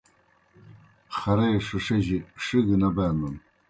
[1.15, 3.35] خرے ݜِݜِجیْ ݜِگہ نہ بینَن